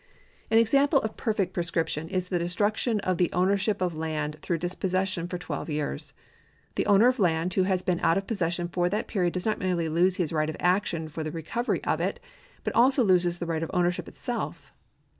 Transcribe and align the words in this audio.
An 0.49 0.57
example 0.57 0.99
of 1.01 1.15
perfect 1.15 1.53
prescription 1.53 2.09
is 2.09 2.29
the 2.29 2.39
destruction 2.39 2.99
of 3.01 3.19
the 3.19 3.31
ownership 3.33 3.83
of 3.83 3.93
land 3.93 4.37
through 4.41 4.57
dispossession 4.57 5.27
for 5.27 5.37
twelve 5.37 5.69
years. 5.69 6.15
The 6.73 6.87
owner 6.87 7.07
of 7.07 7.19
land 7.19 7.53
who 7.53 7.65
has 7.69 7.83
been 7.83 7.99
out 7.99 8.17
of 8.17 8.25
possession 8.25 8.67
for 8.67 8.89
that 8.89 9.07
period 9.07 9.33
does 9.33 9.45
not 9.45 9.59
merely 9.59 9.89
lose 9.89 10.15
his 10.17 10.33
right 10.33 10.49
of 10.49 10.57
action 10.59 11.07
for 11.07 11.23
the 11.23 11.29
reco 11.29 11.63
very 11.63 11.83
of 11.83 12.01
it, 12.01 12.19
but 12.63 12.73
also 12.73 13.03
loses 13.03 13.37
the 13.37 13.45
right 13.45 13.61
of 13.61 13.69
ownership 13.75 14.07
itself. 14.07 14.73